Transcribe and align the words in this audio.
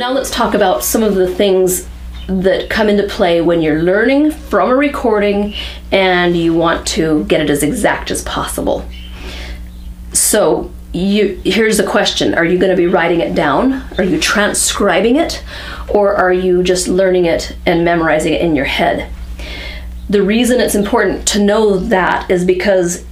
now 0.00 0.10
let's 0.10 0.30
talk 0.30 0.54
about 0.54 0.82
some 0.82 1.02
of 1.02 1.14
the 1.14 1.32
things 1.32 1.86
that 2.26 2.70
come 2.70 2.88
into 2.88 3.06
play 3.06 3.42
when 3.42 3.60
you're 3.60 3.82
learning 3.82 4.30
from 4.30 4.70
a 4.70 4.74
recording 4.74 5.52
and 5.92 6.34
you 6.34 6.54
want 6.54 6.86
to 6.86 7.24
get 7.24 7.42
it 7.42 7.50
as 7.50 7.62
exact 7.62 8.10
as 8.10 8.22
possible. 8.24 8.88
So, 10.14 10.72
you 10.92 11.40
here's 11.44 11.76
the 11.76 11.86
question. 11.86 12.34
Are 12.34 12.44
you 12.46 12.58
going 12.58 12.70
to 12.70 12.76
be 12.76 12.86
writing 12.86 13.20
it 13.20 13.34
down? 13.34 13.84
Are 13.98 14.04
you 14.04 14.18
transcribing 14.18 15.16
it? 15.16 15.44
Or 15.90 16.14
are 16.14 16.32
you 16.32 16.62
just 16.62 16.88
learning 16.88 17.26
it 17.26 17.54
and 17.66 17.84
memorizing 17.84 18.32
it 18.32 18.40
in 18.40 18.56
your 18.56 18.64
head? 18.64 19.12
The 20.08 20.22
reason 20.22 20.60
it's 20.60 20.74
important 20.74 21.28
to 21.28 21.44
know 21.44 21.76
that 21.76 22.30
is 22.30 22.44
because 22.44 23.04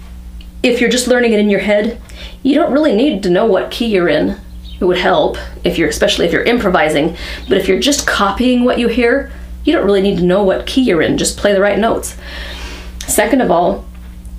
if 0.63 0.81
you're 0.81 0.91
just 0.91 1.07
learning 1.07 1.35
it 1.35 1.39
in 1.39 1.51
your 1.51 1.61
head 1.61 2.01
you 2.43 2.55
don't 2.55 2.73
really 2.73 2.95
need 2.95 3.23
to 3.23 3.31
know 3.31 3.47
what 3.47 3.71
key 3.71 3.87
you're 3.87 4.09
in 4.09 4.41
it 4.81 4.85
would 4.85 4.99
help 4.99 5.37
if 5.65 5.79
you're 5.79 5.89
especially 5.89 6.27
if 6.27 6.33
you're 6.33 6.43
improvising 6.43 7.17
but 7.49 7.59
if 7.59 7.69
you're 7.69 7.81
just 7.81 8.07
copying 8.07 8.65
what 8.65 8.79
you 8.79 8.89
hear 8.89 9.31
you 9.65 9.73
don't 9.73 9.85
really 9.85 10.03
need 10.03 10.19
to 10.19 10.25
know 10.25 10.43
what 10.43 10.67
key 10.67 10.83
you're 10.83 11.03
in 11.03 11.19
just 11.19 11.37
play 11.37 11.53
the 11.53 11.61
right 11.61 11.79
notes 11.79 12.17
second 13.07 13.41
of 13.41 13.51
all 13.51 13.85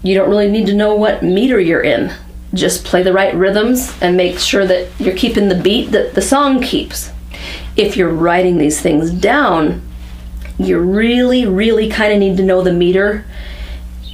you 0.02 0.16
don't 0.16 0.30
really 0.30 0.50
need 0.50 0.66
to 0.66 0.74
know 0.74 0.96
what 0.96 1.22
meter 1.22 1.60
you're 1.60 1.82
in 1.82 2.12
just 2.54 2.84
play 2.84 3.04
the 3.04 3.14
right 3.14 3.34
rhythms 3.36 3.96
and 4.02 4.18
make 4.18 4.40
sure 4.40 4.66
that 4.66 4.88
you're 5.00 5.16
keeping 5.16 5.50
the 5.50 5.56
beat 5.56 5.92
that 5.92 6.16
the 6.16 6.22
song 6.22 6.62
keeps. 6.62 7.12
If 7.76 7.96
you're 7.96 8.10
writing 8.10 8.58
these 8.58 8.82
things 8.82 9.12
down, 9.12 9.82
you 10.58 10.80
really, 10.80 11.46
really 11.46 11.90
kind 11.90 12.12
of 12.12 12.20
need 12.20 12.38
to 12.38 12.44
know 12.44 12.62
the 12.62 12.74
meter 12.74 13.26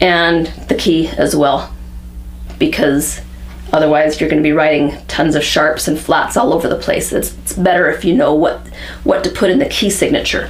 and 0.01 0.48
the 0.67 0.76
key 0.76 1.07
as 1.07 1.35
well, 1.35 1.73
because 2.59 3.21
otherwise 3.74 4.20
you're 4.20 4.30
going 4.30 4.42
to 4.42 4.48
be 4.48 4.54
writing 4.54 4.96
tons 5.08 5.36
of 5.36 5.44
sharps 5.44 5.88
and 5.88 6.00
flats 6.00 6.38
all 6.38 6.54
over 6.54 6.68
the 6.68 6.77
place. 6.77 7.12
It's, 7.12 7.38
it's 7.40 7.54
better 7.54 7.90
if 7.90 8.05
you 8.05 8.16
know 8.16 8.34
what 8.34 8.66
what 9.04 9.24
to 9.24 9.30
put 9.30 9.49
in 9.49 9.60
the 9.60 9.70
key 9.70 9.90
signature. 9.90 10.49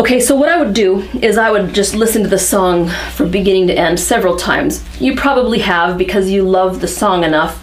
Okay, 0.00 0.20
so 0.20 0.34
what 0.34 0.48
I 0.48 0.60
would 0.60 0.74
do 0.74 1.00
is 1.20 1.36
I 1.36 1.50
would 1.50 1.74
just 1.74 1.94
listen 1.94 2.22
to 2.22 2.28
the 2.28 2.38
song 2.38 2.88
from 3.12 3.30
beginning 3.30 3.66
to 3.66 3.78
end 3.78 4.00
several 4.00 4.36
times. 4.36 4.82
You 5.00 5.14
probably 5.14 5.58
have 5.60 5.98
because 5.98 6.30
you 6.30 6.42
love 6.42 6.80
the 6.80 6.88
song 6.88 7.24
enough 7.24 7.62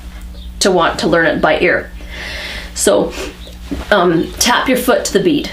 to 0.59 0.71
want 0.71 0.99
to 0.99 1.08
learn 1.08 1.25
it 1.25 1.41
by 1.41 1.59
ear. 1.59 1.91
So 2.75 3.11
um, 3.91 4.31
tap 4.33 4.69
your 4.69 4.77
foot 4.77 5.05
to 5.05 5.14
the 5.14 5.23
beat 5.23 5.52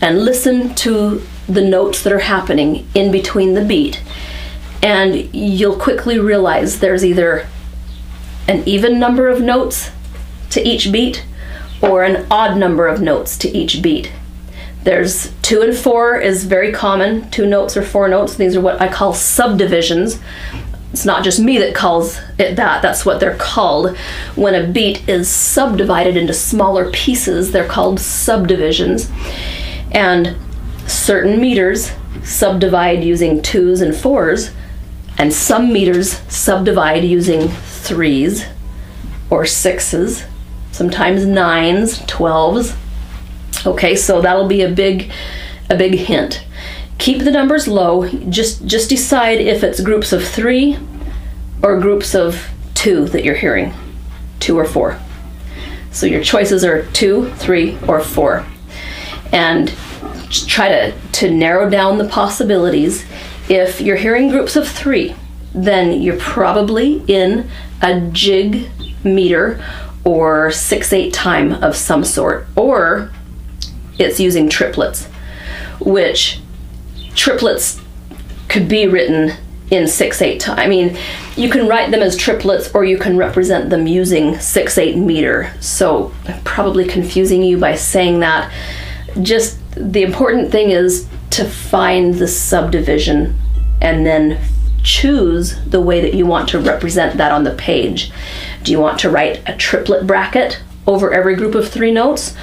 and 0.00 0.24
listen 0.24 0.74
to 0.76 1.22
the 1.48 1.62
notes 1.62 2.02
that 2.02 2.12
are 2.12 2.18
happening 2.20 2.86
in 2.94 3.10
between 3.10 3.54
the 3.54 3.64
beat. 3.64 4.02
And 4.82 5.34
you'll 5.34 5.78
quickly 5.78 6.18
realize 6.18 6.80
there's 6.80 7.04
either 7.04 7.48
an 8.48 8.66
even 8.66 8.98
number 8.98 9.28
of 9.28 9.40
notes 9.40 9.90
to 10.50 10.66
each 10.66 10.90
beat 10.90 11.24
or 11.80 12.02
an 12.02 12.26
odd 12.30 12.56
number 12.56 12.88
of 12.88 13.00
notes 13.00 13.36
to 13.38 13.48
each 13.56 13.82
beat. 13.82 14.10
There's 14.84 15.32
two 15.42 15.60
and 15.60 15.76
four 15.76 16.18
is 16.18 16.44
very 16.44 16.72
common, 16.72 17.30
two 17.30 17.46
notes 17.46 17.76
or 17.76 17.82
four 17.82 18.08
notes. 18.08 18.36
These 18.36 18.56
are 18.56 18.60
what 18.60 18.80
I 18.80 18.88
call 18.88 19.12
subdivisions. 19.12 20.18
It's 20.92 21.04
not 21.04 21.22
just 21.22 21.38
me 21.38 21.58
that 21.58 21.74
calls 21.74 22.18
it 22.38 22.56
that, 22.56 22.80
that's 22.80 23.04
what 23.04 23.20
they're 23.20 23.36
called. 23.36 23.96
When 24.34 24.54
a 24.54 24.66
beat 24.66 25.06
is 25.08 25.28
subdivided 25.28 26.16
into 26.16 26.32
smaller 26.32 26.90
pieces, 26.90 27.52
they're 27.52 27.68
called 27.68 28.00
subdivisions. 28.00 29.10
And 29.92 30.36
certain 30.86 31.40
meters 31.40 31.92
subdivide 32.22 33.04
using 33.04 33.42
twos 33.42 33.82
and 33.82 33.94
fours, 33.94 34.50
and 35.18 35.32
some 35.32 35.72
meters 35.72 36.20
subdivide 36.28 37.04
using 37.04 37.50
threes 37.88 38.44
or 39.30 39.46
sixes, 39.46 40.24
sometimes 40.72 41.24
nines, 41.24 42.04
twelves. 42.06 42.74
Okay, 43.66 43.96
so 43.96 44.20
that'll 44.20 44.46
be 44.46 44.62
a 44.62 44.70
big 44.70 45.10
a 45.70 45.76
big 45.76 45.94
hint. 45.94 46.44
Keep 46.98 47.20
the 47.20 47.30
numbers 47.30 47.68
low. 47.68 48.08
Just 48.28 48.66
just 48.66 48.88
decide 48.88 49.40
if 49.40 49.62
it's 49.62 49.80
groups 49.80 50.12
of 50.12 50.26
3 50.26 50.78
or 51.62 51.80
groups 51.80 52.14
of 52.14 52.48
2 52.74 53.06
that 53.06 53.24
you're 53.24 53.34
hearing. 53.34 53.74
2 54.40 54.58
or 54.58 54.64
4. 54.64 54.98
So 55.90 56.06
your 56.06 56.22
choices 56.22 56.64
are 56.64 56.84
2, 56.92 57.30
3 57.34 57.78
or 57.86 58.00
4. 58.00 58.46
And 59.32 59.74
try 60.30 60.68
to 60.68 60.92
to 61.12 61.30
narrow 61.30 61.68
down 61.70 61.98
the 61.98 62.08
possibilities. 62.08 63.04
If 63.48 63.80
you're 63.80 63.96
hearing 63.96 64.28
groups 64.28 64.56
of 64.56 64.68
3, 64.68 65.14
then 65.54 66.02
you're 66.02 66.18
probably 66.18 67.02
in 67.06 67.48
a 67.82 68.00
jig 68.12 68.68
meter 69.04 69.62
or 70.04 70.50
6/8 70.50 71.12
time 71.12 71.52
of 71.62 71.76
some 71.76 72.04
sort 72.04 72.46
or 72.56 73.10
it's 73.98 74.20
using 74.20 74.48
triplets, 74.48 75.06
which 75.80 76.40
triplets 77.14 77.80
could 78.48 78.68
be 78.68 78.86
written 78.86 79.32
in 79.70 79.86
6 79.86 80.22
8 80.22 80.40
time. 80.40 80.58
I 80.58 80.66
mean, 80.66 80.96
you 81.36 81.50
can 81.50 81.68
write 81.68 81.90
them 81.90 82.00
as 82.00 82.16
triplets 82.16 82.70
or 82.74 82.84
you 82.84 82.96
can 82.96 83.16
represent 83.16 83.70
them 83.70 83.86
using 83.86 84.38
6 84.38 84.78
8 84.78 84.96
meter. 84.96 85.52
So, 85.60 86.12
probably 86.44 86.86
confusing 86.86 87.42
you 87.42 87.58
by 87.58 87.74
saying 87.74 88.20
that. 88.20 88.50
Just 89.22 89.58
the 89.74 90.02
important 90.02 90.50
thing 90.50 90.70
is 90.70 91.06
to 91.30 91.44
find 91.44 92.14
the 92.14 92.28
subdivision 92.28 93.38
and 93.80 94.06
then 94.06 94.38
choose 94.88 95.54
the 95.66 95.80
way 95.80 96.00
that 96.00 96.14
you 96.14 96.24
want 96.24 96.48
to 96.48 96.58
represent 96.58 97.18
that 97.18 97.30
on 97.30 97.44
the 97.44 97.54
page. 97.54 98.10
Do 98.62 98.72
you 98.72 98.80
want 98.80 98.98
to 99.00 99.10
write 99.10 99.42
a 99.46 99.54
triplet 99.54 100.06
bracket 100.06 100.60
over 100.86 101.12
every 101.12 101.36
group 101.36 101.54
of 101.54 101.68
three 101.68 101.92
notes? 101.92 102.34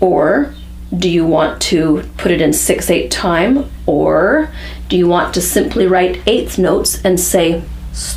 Or 0.00 0.52
do 0.98 1.08
you 1.08 1.24
want 1.24 1.62
to 1.62 2.02
put 2.16 2.32
it 2.32 2.40
in 2.40 2.52
6 2.52 2.90
8 2.90 3.10
time 3.10 3.70
or 3.86 4.50
do 4.88 4.96
you 4.96 5.08
want 5.08 5.34
to 5.34 5.40
simply 5.40 5.86
write 5.86 6.22
eighth 6.26 6.58
notes 6.58 7.02
and 7.04 7.18
say 7.18 7.62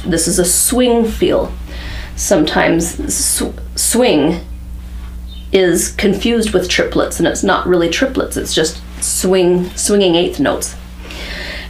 this 0.05 0.27
is 0.27 0.37
a 0.37 0.45
swing 0.45 1.05
feel 1.05 1.51
sometimes 2.15 3.13
sw- 3.13 3.57
swing 3.75 4.45
is 5.51 5.91
confused 5.93 6.51
with 6.53 6.69
triplets 6.69 7.19
and 7.19 7.27
it's 7.27 7.43
not 7.43 7.65
really 7.65 7.89
triplets 7.89 8.37
it's 8.37 8.53
just 8.53 8.81
swing 9.01 9.69
swinging 9.75 10.13
eighth 10.13 10.39
notes 10.39 10.75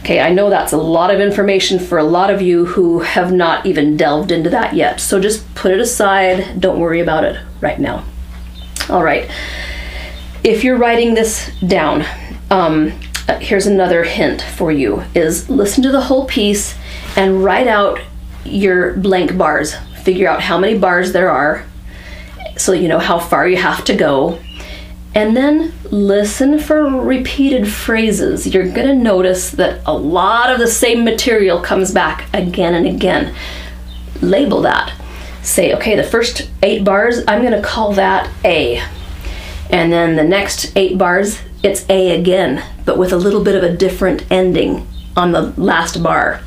okay 0.08 0.20
i 0.20 0.32
know 0.32 0.48
that's 0.48 0.72
a 0.72 0.76
lot 0.76 1.14
of 1.14 1.20
information 1.20 1.78
for 1.78 1.98
a 1.98 2.04
lot 2.04 2.30
of 2.30 2.40
you 2.40 2.64
who 2.64 3.00
have 3.00 3.30
not 3.30 3.66
even 3.66 3.96
delved 3.96 4.32
into 4.32 4.48
that 4.48 4.74
yet 4.74 5.00
so 5.00 5.20
just 5.20 5.54
put 5.54 5.70
it 5.70 5.78
aside 5.78 6.58
don't 6.58 6.80
worry 6.80 7.00
about 7.00 7.24
it 7.24 7.38
right 7.60 7.78
now 7.78 8.02
all 8.88 9.02
right 9.02 9.30
if 10.44 10.64
you're 10.64 10.76
writing 10.76 11.14
this 11.14 11.50
down, 11.60 12.04
um, 12.50 12.90
here's 13.40 13.66
another 13.66 14.04
hint 14.04 14.40
for 14.40 14.72
you 14.72 15.02
is 15.14 15.50
listen 15.50 15.82
to 15.82 15.90
the 15.90 16.00
whole 16.00 16.26
piece 16.26 16.74
and 17.16 17.44
write 17.44 17.66
out 17.66 18.00
your 18.44 18.94
blank 18.94 19.36
bars. 19.36 19.74
Figure 20.02 20.28
out 20.28 20.40
how 20.40 20.58
many 20.58 20.78
bars 20.78 21.12
there 21.12 21.30
are 21.30 21.66
so 22.56 22.72
you 22.72 22.88
know 22.88 22.98
how 22.98 23.18
far 23.18 23.46
you 23.46 23.56
have 23.56 23.84
to 23.84 23.94
go. 23.94 24.38
And 25.14 25.36
then 25.36 25.72
listen 25.90 26.58
for 26.58 26.84
repeated 26.84 27.70
phrases. 27.70 28.46
You're 28.46 28.70
going 28.70 28.86
to 28.86 28.94
notice 28.94 29.50
that 29.52 29.80
a 29.86 29.92
lot 29.92 30.50
of 30.50 30.58
the 30.58 30.66
same 30.66 31.04
material 31.04 31.60
comes 31.60 31.92
back 31.92 32.32
again 32.34 32.74
and 32.74 32.86
again. 32.86 33.34
Label 34.20 34.60
that. 34.62 34.92
Say, 35.42 35.74
okay, 35.74 35.96
the 35.96 36.04
first 36.04 36.50
eight 36.62 36.84
bars, 36.84 37.22
I'm 37.26 37.40
going 37.40 37.52
to 37.52 37.62
call 37.62 37.94
that 37.94 38.30
A. 38.44 38.82
And 39.70 39.92
then 39.92 40.16
the 40.16 40.24
next 40.24 40.76
eight 40.76 40.98
bars, 40.98 41.40
it's 41.62 41.88
A 41.88 42.18
again, 42.18 42.64
but 42.84 42.98
with 42.98 43.12
a 43.12 43.16
little 43.16 43.42
bit 43.42 43.56
of 43.56 43.62
a 43.62 43.76
different 43.76 44.30
ending 44.30 44.86
on 45.16 45.32
the 45.32 45.52
last 45.60 46.02
bar. 46.02 46.40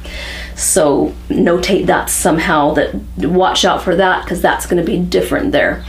So 0.55 1.13
notate 1.27 1.87
that 1.87 2.09
somehow 2.09 2.73
that 2.75 2.93
watch 3.17 3.65
out 3.65 3.81
for 3.81 3.95
that 3.95 4.23
because 4.23 4.41
that's 4.41 4.65
going 4.65 4.83
to 4.83 4.89
be 4.89 4.99
different 4.99 5.51
there. 5.51 5.83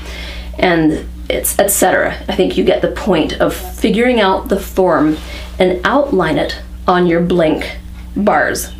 And 0.58 1.06
it's 1.32 1.58
etc. 1.58 2.16
I 2.28 2.36
think 2.36 2.56
you 2.56 2.64
get 2.64 2.82
the 2.82 2.92
point 2.92 3.34
of 3.40 3.54
figuring 3.54 4.20
out 4.20 4.48
the 4.48 4.60
form 4.60 5.16
and 5.58 5.80
outline 5.84 6.38
it 6.38 6.60
on 6.86 7.06
your 7.06 7.20
blank 7.20 7.78
bars. 8.16 8.72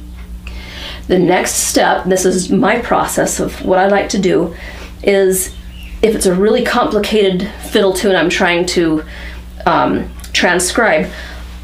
The 1.09 1.19
next 1.19 1.55
step, 1.55 2.05
this 2.05 2.25
is 2.25 2.51
my 2.51 2.79
process 2.81 3.41
of 3.41 3.65
what 3.65 3.79
I 3.79 3.89
like 3.89 4.09
to 4.11 4.19
do, 4.19 4.55
is 5.03 5.55
if 6.03 6.15
it's 6.15 6.27
a 6.27 6.35
really 6.35 6.65
complicated 6.65 7.49
fiddle 7.71 7.93
tune 7.93 8.15
I'm 8.15 8.31
trying 8.31 8.67
to 8.67 9.05
um, 9.67 10.11
transcribe, 10.33 11.11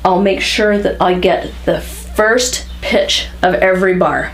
I'll 0.05 0.23
make 0.23 0.41
sure 0.41 0.79
that 0.79 1.01
I 1.01 1.19
get 1.19 1.53
the 1.65 1.81
first 1.81 2.67
pitch 2.81 3.29
of 3.43 3.55
every 3.55 3.95
bar. 3.95 4.33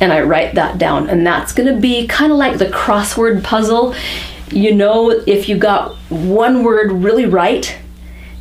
And 0.00 0.12
I 0.12 0.22
write 0.22 0.54
that 0.54 0.78
down. 0.78 1.08
And 1.08 1.26
that's 1.26 1.52
going 1.52 1.72
to 1.74 1.80
be 1.80 2.06
kind 2.06 2.30
of 2.30 2.38
like 2.38 2.58
the 2.58 2.66
crossword 2.66 3.42
puzzle. 3.42 3.94
You 4.50 4.74
know, 4.74 5.10
if 5.10 5.48
you 5.48 5.56
got 5.58 5.96
one 6.08 6.62
word 6.62 6.92
really 6.92 7.26
right 7.26 7.78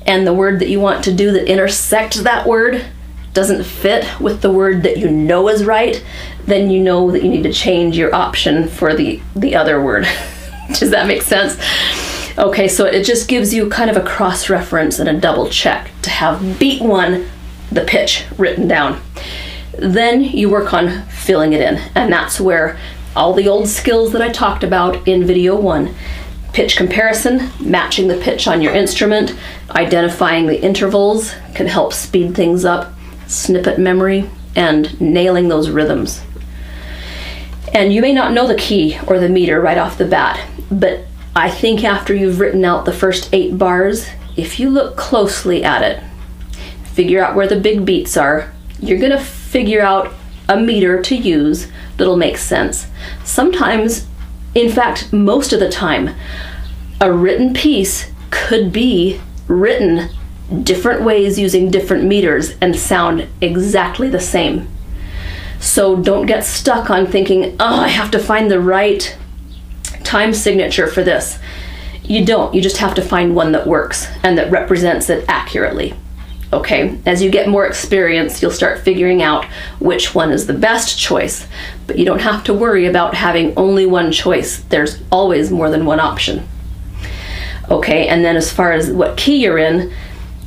and 0.05 0.25
the 0.25 0.33
word 0.33 0.59
that 0.59 0.69
you 0.69 0.79
want 0.79 1.03
to 1.05 1.13
do 1.13 1.31
that 1.31 1.49
intersects 1.49 2.21
that 2.21 2.47
word 2.47 2.85
doesn't 3.33 3.63
fit 3.65 4.19
with 4.19 4.41
the 4.41 4.51
word 4.51 4.83
that 4.83 4.97
you 4.97 5.09
know 5.09 5.49
is 5.49 5.65
right, 5.65 6.03
then 6.45 6.69
you 6.69 6.81
know 6.81 7.11
that 7.11 7.23
you 7.23 7.29
need 7.29 7.43
to 7.43 7.51
change 7.51 7.97
your 7.97 8.13
option 8.15 8.67
for 8.67 8.95
the, 8.95 9.21
the 9.35 9.55
other 9.55 9.83
word. 9.83 10.03
Does 10.79 10.91
that 10.91 11.07
make 11.07 11.21
sense? 11.21 11.59
Okay, 12.37 12.67
so 12.67 12.85
it 12.85 13.03
just 13.03 13.27
gives 13.27 13.53
you 13.53 13.69
kind 13.69 13.89
of 13.89 13.97
a 13.97 14.05
cross 14.05 14.49
reference 14.49 14.99
and 14.99 15.09
a 15.09 15.19
double 15.19 15.49
check 15.49 15.89
to 16.01 16.09
have 16.09 16.59
beat 16.59 16.81
one, 16.81 17.27
the 17.71 17.81
pitch 17.81 18.25
written 18.37 18.67
down. 18.67 19.01
Then 19.77 20.21
you 20.21 20.49
work 20.49 20.73
on 20.73 21.03
filling 21.07 21.53
it 21.53 21.61
in, 21.61 21.77
and 21.95 22.11
that's 22.11 22.39
where 22.39 22.77
all 23.15 23.33
the 23.33 23.47
old 23.47 23.67
skills 23.67 24.12
that 24.12 24.21
I 24.21 24.29
talked 24.29 24.63
about 24.63 25.07
in 25.07 25.25
video 25.25 25.59
one 25.59 25.95
pitch 26.56 26.77
comparison, 26.77 27.51
matching 27.59 28.07
the 28.07 28.15
pitch 28.15 28.47
on 28.47 28.62
your 28.62 28.73
instrument, 28.73 29.35
identifying 29.71 30.45
the 30.45 30.62
intervals 30.62 31.33
can 31.53 31.67
help 31.67 31.91
speed 31.91 32.33
things 32.33 32.63
up, 32.63 32.94
snippet 33.27 33.77
memory, 33.77 34.29
and 34.56 35.00
nailing 35.01 35.50
those 35.50 35.69
rhythms. 35.69 36.23
And 37.73 37.91
you 37.91 38.00
may 38.01 38.13
not 38.13 38.31
know 38.31 38.47
the 38.47 38.56
key 38.56 38.97
or 39.06 39.19
the 39.19 39.27
meter 39.27 39.59
right 39.59 39.77
off 39.77 39.97
the 39.97 40.06
bat, 40.06 40.50
but 40.71 41.01
I 41.35 41.51
think 41.51 41.83
after 41.83 42.15
you've 42.15 42.39
written 42.39 42.63
out 42.63 42.85
the 42.85 42.94
first 42.94 43.29
eight 43.33 43.57
bars, 43.57 44.07
if 44.38 44.57
you 44.57 44.69
look 44.69 44.95
closely 44.95 45.62
at 45.62 45.81
it, 45.81 46.01
figure 46.94 47.21
out 47.21 47.35
where 47.35 47.50
the 47.50 47.59
big 47.59 47.85
beats 47.85 48.15
are, 48.15 48.53
you're 48.79 49.00
gonna 49.00 49.21
figure 49.21 49.81
out 49.81 50.13
a 50.47 50.59
meter 50.59 51.01
to 51.01 51.15
use 51.15 51.68
that'll 51.97 52.18
make 52.18 52.38
sense. 52.38 52.88
Sometimes, 53.24 54.07
in 54.53 54.71
fact, 54.71 55.12
most 55.12 55.53
of 55.53 55.59
the 55.59 55.69
time, 55.69 56.15
a 57.01 57.12
written 57.12 57.53
piece 57.53 58.12
could 58.31 58.71
be 58.71 59.19
written 59.47 60.09
different 60.63 61.01
ways 61.01 61.39
using 61.39 61.71
different 61.71 62.03
meters 62.03 62.56
and 62.62 62.75
sound 62.75 63.27
exactly 63.42 64.09
the 64.09 64.19
same. 64.19 64.68
So 65.59 65.95
don't 65.95 66.25
get 66.25 66.44
stuck 66.44 66.89
on 66.89 67.07
thinking, 67.07 67.56
oh, 67.59 67.80
I 67.81 67.88
have 67.88 68.12
to 68.12 68.19
find 68.19 68.51
the 68.51 68.59
right 68.59 69.18
time 70.03 70.33
signature 70.33 70.88
for 70.88 71.03
this. 71.03 71.39
You 72.03 72.24
don't, 72.24 72.53
you 72.53 72.62
just 72.62 72.77
have 72.77 72.94
to 72.95 73.01
find 73.01 73.36
one 73.36 73.51
that 73.53 73.65
works 73.65 74.07
and 74.21 74.38
that 74.38 74.51
represents 74.51 75.09
it 75.09 75.25
accurately. 75.27 75.95
Okay, 76.53 76.97
as 77.06 77.21
you 77.21 77.30
get 77.30 77.50
more 77.50 77.65
experience, 77.65 78.42
you'll 78.42 78.51
start 78.51 78.80
figuring 78.80 79.21
out 79.21 79.45
which 79.80 80.13
one 80.13 80.31
is 80.31 80.45
the 80.45 80.53
best 80.53 80.97
choice, 80.97 81.47
but 81.88 81.97
you 81.97 82.06
don't 82.06 82.21
have 82.21 82.44
to 82.45 82.53
worry 82.53 82.86
about 82.86 83.15
having 83.15 83.53
only 83.57 83.86
one 83.86 84.12
choice. 84.12 84.59
There's 84.59 85.01
always 85.12 85.51
more 85.51 85.69
than 85.69 85.86
one 85.86 86.00
option. 86.00 86.47
Okay, 87.69 88.07
and 88.07 88.24
then 88.24 88.36
as 88.36 88.53
far 88.53 88.74
as 88.74 88.92
what 88.92 89.18
key 89.18 89.38
you're 89.38 89.57
in, 89.57 89.92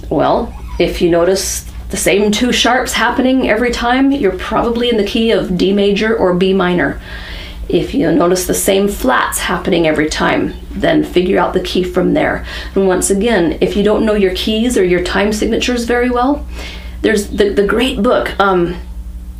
well, 0.08 0.54
if 0.78 1.02
you 1.02 1.10
notice 1.10 1.68
the 1.90 1.96
same 1.96 2.30
two 2.30 2.52
sharps 2.52 2.92
happening 2.92 3.48
every 3.48 3.72
time, 3.72 4.12
you're 4.12 4.38
probably 4.38 4.88
in 4.88 4.98
the 4.98 5.06
key 5.06 5.32
of 5.32 5.58
D 5.58 5.72
major 5.72 6.16
or 6.16 6.32
B 6.34 6.52
minor. 6.52 7.00
If 7.68 7.94
you 7.94 8.10
notice 8.10 8.46
the 8.46 8.54
same 8.54 8.88
flats 8.88 9.38
happening 9.38 9.86
every 9.86 10.08
time, 10.08 10.54
then 10.70 11.04
figure 11.04 11.38
out 11.38 11.52
the 11.52 11.60
key 11.60 11.82
from 11.84 12.14
there. 12.14 12.46
And 12.74 12.88
once 12.88 13.10
again, 13.10 13.58
if 13.60 13.76
you 13.76 13.82
don't 13.82 14.06
know 14.06 14.14
your 14.14 14.34
keys 14.34 14.78
or 14.78 14.84
your 14.84 15.04
time 15.04 15.32
signatures 15.32 15.84
very 15.84 16.08
well, 16.08 16.46
there's 17.02 17.28
the, 17.28 17.50
the 17.50 17.66
great 17.66 18.02
book, 18.02 18.38
um, 18.40 18.76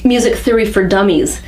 Music 0.05 0.35
Theory 0.35 0.65
for 0.65 0.87
Dummies, 0.87 1.41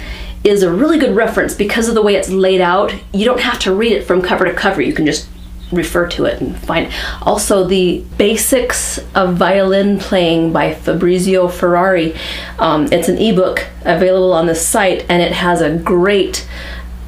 is 0.43 0.62
a 0.62 0.73
really 0.73 0.99
good 0.99 1.15
reference 1.15 1.55
because 1.55 1.88
of 1.88 1.94
the 1.94 2.03
way 2.03 2.15
it's 2.15 2.31
laid 2.31 2.61
out. 2.61 2.94
You 3.12 3.27
don't 3.27 3.41
have 3.41 3.59
to 3.61 3.75
read 3.75 3.93
it 3.93 4.06
from 4.06 4.23
cover 4.23 4.47
to 4.47 4.55
cover. 4.55 4.81
You 4.81 4.94
can 4.94 5.05
just 5.05 5.29
refer 5.72 6.08
to 6.08 6.25
it 6.25 6.40
and 6.40 6.56
find. 6.58 6.93
Also, 7.22 7.67
the 7.67 8.05
Basics 8.19 8.99
of 9.14 9.37
Violin 9.37 9.99
Playing 9.99 10.52
by 10.52 10.75
Fabrizio 10.75 11.49
Ferrari. 11.49 12.14
Um, 12.58 12.88
it's 12.93 13.08
an 13.08 13.19
ebook 13.19 13.67
available 13.84 14.32
on 14.32 14.46
the 14.46 14.55
site, 14.55 15.06
and 15.08 15.22
it 15.22 15.32
has 15.32 15.61
a 15.61 15.76
great 15.76 16.49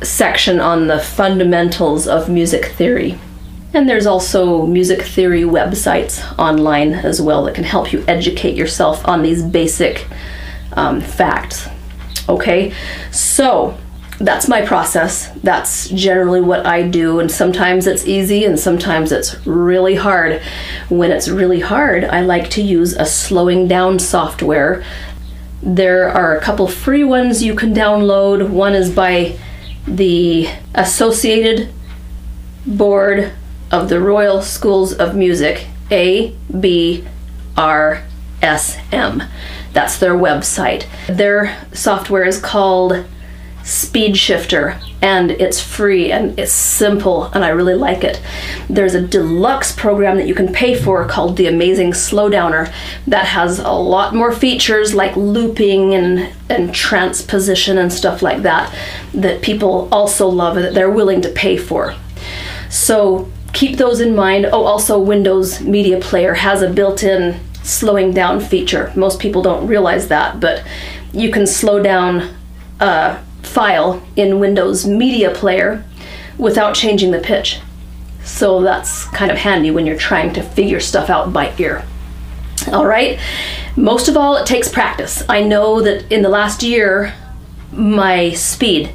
section 0.02 0.60
on 0.60 0.86
the 0.86 0.98
fundamentals 0.98 2.06
of 2.06 2.28
music 2.28 2.66
theory. 2.66 3.18
And 3.74 3.88
there's 3.88 4.06
also 4.06 4.66
music 4.66 5.02
theory 5.02 5.42
websites 5.42 6.38
online 6.38 6.92
as 6.92 7.22
well 7.22 7.44
that 7.44 7.54
can 7.54 7.64
help 7.64 7.92
you 7.92 8.04
educate 8.06 8.54
yourself 8.54 9.06
on 9.08 9.22
these 9.22 9.42
basic 9.42 10.06
um, 10.74 11.00
facts. 11.00 11.68
Okay, 12.28 12.74
so 13.10 13.78
that's 14.22 14.48
my 14.48 14.64
process. 14.64 15.30
That's 15.42 15.88
generally 15.88 16.40
what 16.40 16.64
I 16.64 16.82
do, 16.88 17.18
and 17.18 17.30
sometimes 17.30 17.86
it's 17.86 18.06
easy 18.06 18.44
and 18.44 18.58
sometimes 18.58 19.10
it's 19.10 19.44
really 19.46 19.96
hard. 19.96 20.40
When 20.88 21.10
it's 21.10 21.28
really 21.28 21.60
hard, 21.60 22.04
I 22.04 22.20
like 22.20 22.48
to 22.50 22.62
use 22.62 22.94
a 22.94 23.04
slowing 23.04 23.66
down 23.68 23.98
software. 23.98 24.84
There 25.62 26.08
are 26.08 26.36
a 26.36 26.40
couple 26.40 26.68
free 26.68 27.04
ones 27.04 27.42
you 27.42 27.54
can 27.54 27.74
download. 27.74 28.48
One 28.48 28.74
is 28.74 28.90
by 28.90 29.38
the 29.86 30.48
Associated 30.74 31.68
Board 32.64 33.32
of 33.70 33.88
the 33.88 34.00
Royal 34.00 34.40
Schools 34.40 34.92
of 34.92 35.16
Music, 35.16 35.66
A 35.90 36.34
B 36.60 37.04
R 37.56 38.04
S 38.40 38.78
M. 38.92 39.22
That's 39.72 39.98
their 39.98 40.14
website. 40.14 40.86
Their 41.08 41.56
software 41.72 42.24
is 42.24 42.40
called 42.40 43.04
speed 43.64 44.16
shifter 44.16 44.80
and 45.00 45.30
it's 45.30 45.60
free 45.60 46.10
and 46.10 46.38
it's 46.38 46.52
simple 46.52 47.24
and 47.26 47.44
I 47.44 47.48
really 47.48 47.74
like 47.74 48.04
it. 48.04 48.20
There's 48.68 48.94
a 48.94 49.06
deluxe 49.06 49.72
program 49.72 50.16
that 50.16 50.26
you 50.26 50.34
can 50.34 50.52
pay 50.52 50.74
for 50.74 51.04
called 51.06 51.36
the 51.36 51.46
Amazing 51.46 51.92
Slowdowner 51.92 52.72
that 53.06 53.26
has 53.26 53.58
a 53.58 53.70
lot 53.70 54.14
more 54.14 54.32
features 54.32 54.94
like 54.94 55.16
looping 55.16 55.94
and, 55.94 56.32
and 56.48 56.74
transposition 56.74 57.78
and 57.78 57.92
stuff 57.92 58.22
like 58.22 58.42
that 58.42 58.74
that 59.14 59.42
people 59.42 59.88
also 59.92 60.28
love 60.28 60.56
that 60.56 60.74
they're 60.74 60.90
willing 60.90 61.20
to 61.22 61.28
pay 61.30 61.56
for. 61.56 61.94
So 62.68 63.30
keep 63.52 63.76
those 63.76 64.00
in 64.00 64.14
mind. 64.14 64.46
Oh, 64.46 64.64
also 64.64 64.98
Windows 64.98 65.60
Media 65.60 66.00
Player 66.00 66.34
has 66.34 66.62
a 66.62 66.70
built-in 66.70 67.38
slowing 67.62 68.12
down 68.12 68.40
feature. 68.40 68.92
Most 68.96 69.20
people 69.20 69.42
don't 69.42 69.66
realize 69.66 70.08
that, 70.08 70.40
but 70.40 70.64
you 71.12 71.30
can 71.30 71.46
slow 71.46 71.82
down 71.82 72.34
uh, 72.80 73.22
file 73.52 74.02
in 74.16 74.40
Windows 74.40 74.86
Media 74.86 75.30
Player 75.30 75.84
without 76.38 76.74
changing 76.74 77.10
the 77.10 77.18
pitch. 77.18 77.60
So 78.24 78.62
that's 78.62 79.04
kind 79.06 79.30
of 79.30 79.38
handy 79.38 79.70
when 79.70 79.86
you're 79.86 79.96
trying 79.96 80.32
to 80.34 80.42
figure 80.42 80.80
stuff 80.80 81.10
out 81.10 81.32
by 81.32 81.54
ear. 81.58 81.84
All 82.68 82.86
right, 82.86 83.18
most 83.76 84.08
of 84.08 84.16
all, 84.16 84.36
it 84.36 84.46
takes 84.46 84.68
practice. 84.68 85.24
I 85.28 85.42
know 85.42 85.82
that 85.82 86.10
in 86.12 86.22
the 86.22 86.28
last 86.28 86.62
year, 86.62 87.14
my 87.72 88.30
speed 88.32 88.92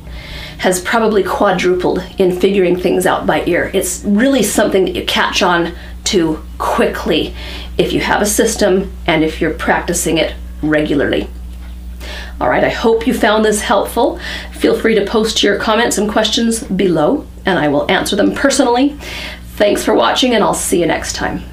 has 0.60 0.80
probably 0.82 1.24
quadrupled 1.24 2.00
in 2.18 2.40
figuring 2.40 2.78
things 2.78 3.06
out 3.06 3.28
by 3.28 3.44
ear. 3.46 3.70
It's 3.74 4.04
really 4.06 4.42
something 4.42 4.86
that 4.86 4.96
you 4.96 5.06
catch 5.06 5.42
on 5.42 5.74
to 6.06 6.44
quickly 6.58 7.36
if 7.78 7.92
you 7.92 8.00
have 8.00 8.22
a 8.22 8.26
system 8.26 8.92
and 9.06 9.24
if 9.24 9.42
you're 9.42 9.54
practicing 9.54 10.18
it 10.18 10.34
regularly. 10.62 11.30
All 12.40 12.50
right, 12.50 12.64
I 12.64 12.70
hope 12.70 13.08
you 13.08 13.14
found 13.14 13.44
this 13.44 13.62
helpful. 13.62 14.20
Feel 14.52 14.80
free 14.80 14.94
to 14.96 15.06
post 15.06 15.42
your 15.42 15.58
comments 15.58 15.98
and 15.98 16.10
questions 16.10 16.64
below, 16.64 17.26
and 17.46 17.58
I 17.58 17.68
will 17.68 17.90
answer 17.90 18.16
them 18.16 18.34
personally. 18.34 18.96
Thanks 19.56 19.84
for 19.84 19.96
watching, 19.96 20.36
and 20.36 20.44
I'll 20.44 20.54
see 20.54 20.80
you 20.80 20.86
next 20.86 21.16
time. 21.16 21.44